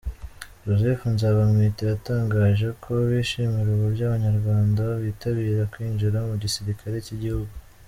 Joseph 0.65 1.03
Nzabamwita 1.13 1.81
yatangaje 1.91 2.67
ko 2.83 2.91
bishimira 3.09 3.69
uburyo 3.75 4.03
Abanyarwanda 4.05 4.83
bitabira 5.03 5.63
kwinjira 5.73 6.17
mu 6.29 6.35
gisirikare 6.43 6.97
cy’igihugu. 7.07 7.51